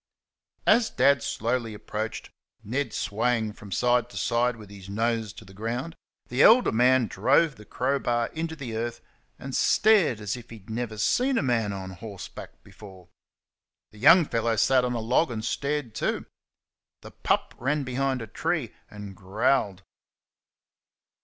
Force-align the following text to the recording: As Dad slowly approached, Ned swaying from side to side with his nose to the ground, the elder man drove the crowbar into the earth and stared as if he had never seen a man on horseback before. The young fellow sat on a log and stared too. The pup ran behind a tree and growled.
As 0.65 0.89
Dad 0.89 1.21
slowly 1.21 1.75
approached, 1.75 2.31
Ned 2.63 2.91
swaying 2.91 3.53
from 3.53 3.71
side 3.71 4.09
to 4.09 4.17
side 4.17 4.55
with 4.55 4.71
his 4.71 4.89
nose 4.89 5.31
to 5.33 5.45
the 5.45 5.53
ground, 5.53 5.95
the 6.27 6.41
elder 6.41 6.71
man 6.71 7.05
drove 7.05 7.55
the 7.55 7.65
crowbar 7.65 8.29
into 8.29 8.55
the 8.55 8.75
earth 8.75 8.99
and 9.37 9.55
stared 9.55 10.19
as 10.19 10.35
if 10.35 10.49
he 10.49 10.57
had 10.57 10.71
never 10.71 10.97
seen 10.97 11.37
a 11.37 11.43
man 11.43 11.71
on 11.71 11.91
horseback 11.91 12.63
before. 12.63 13.09
The 13.91 13.99
young 13.99 14.25
fellow 14.25 14.55
sat 14.55 14.83
on 14.83 14.93
a 14.93 14.99
log 14.99 15.29
and 15.29 15.45
stared 15.45 15.93
too. 15.93 16.25
The 17.01 17.11
pup 17.11 17.53
ran 17.59 17.83
behind 17.83 18.23
a 18.23 18.25
tree 18.27 18.73
and 18.89 19.15
growled. 19.15 19.83